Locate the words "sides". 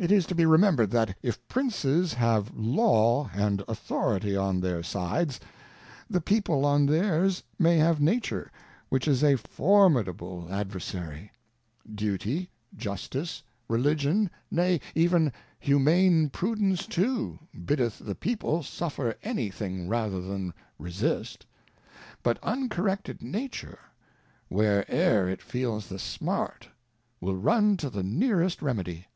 4.82-5.38